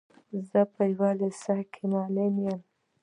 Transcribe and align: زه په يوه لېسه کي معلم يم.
زه 0.49 0.59
په 0.73 0.83
يوه 0.91 1.09
لېسه 1.19 1.55
کي 1.73 1.83
معلم 1.93 2.33
يم. 2.45 2.59